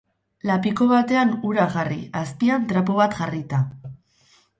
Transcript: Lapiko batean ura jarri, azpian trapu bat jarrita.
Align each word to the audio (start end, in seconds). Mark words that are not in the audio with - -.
Lapiko 0.49 0.85
batean 0.91 1.33
ura 1.49 1.65
jarri, 1.75 1.99
azpian 2.21 2.65
trapu 2.73 2.97
bat 3.01 3.15
jarrita. 3.21 3.61